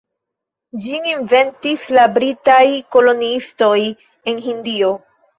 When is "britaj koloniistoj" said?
2.15-3.75